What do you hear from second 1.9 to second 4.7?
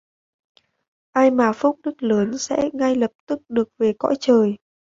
lớn sẽ ngay lập tức được về cõi trời